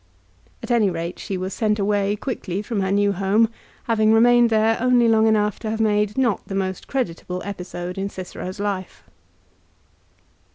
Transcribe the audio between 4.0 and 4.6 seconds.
remained